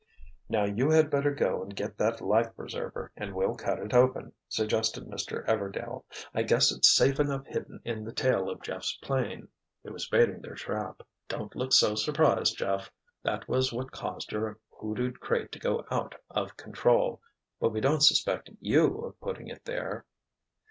"Now 0.49 0.63
you 0.65 0.89
had 0.89 1.11
better 1.11 1.29
go 1.29 1.61
and 1.61 1.75
get 1.75 1.95
that 1.99 2.21
life 2.21 2.55
preserver, 2.55 3.11
and 3.15 3.35
we'll 3.35 3.53
cut 3.55 3.77
it 3.77 3.93
open," 3.93 4.33
suggested 4.49 5.05
Mr. 5.05 5.45
Everdail. 5.45 6.05
"I 6.33 6.41
guess 6.41 6.71
it's 6.71 6.89
safe 6.95 7.19
enough 7.19 7.45
hidden 7.45 7.79
in 7.85 8.03
the 8.03 8.11
tail 8.11 8.49
of 8.49 8.63
Jeff's 8.63 8.93
plane—" 9.03 9.47
He 9.83 9.91
was 9.91 10.07
baiting 10.09 10.41
their 10.41 10.55
trap. 10.55 11.03
"Don't 11.27 11.55
look 11.55 11.71
so 11.71 11.93
surprised, 11.93 12.57
Jeff—that 12.57 13.47
was 13.47 13.71
what 13.71 13.91
caused 13.91 14.31
your 14.31 14.57
'hoodooed' 14.71 15.19
crate 15.19 15.51
to 15.51 15.59
go 15.59 15.85
out 15.91 16.15
of 16.31 16.57
control—but 16.57 17.69
we 17.69 17.79
don't 17.79 18.01
suspect 18.01 18.49
you 18.59 19.01
of 19.01 19.19
putting 19.21 19.49
it 19.49 19.65
there!" 19.65 20.05